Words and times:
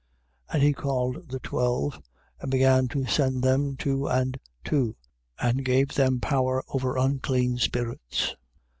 6:7. 0.49 0.53
And 0.55 0.63
he 0.63 0.73
called 0.73 1.29
the 1.29 1.39
twelve; 1.41 2.01
and 2.39 2.49
began 2.49 2.87
to 2.87 3.05
send 3.05 3.43
them 3.43 3.75
two 3.77 4.07
and 4.09 4.39
two, 4.63 4.95
and 5.39 5.63
gave 5.63 5.89
them 5.93 6.19
power 6.19 6.63
over 6.69 6.97
unclean 6.97 7.59
spirits. 7.59 8.35